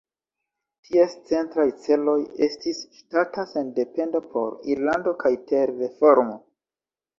Ties 0.85 1.11
centraj 1.31 1.65
celoj 1.83 2.15
estis 2.47 2.81
ŝtata 3.01 3.47
sendependo 3.53 4.23
por 4.33 4.51
Irlando 4.75 5.17
kaj 5.27 5.35
ter-reformo. 5.55 6.43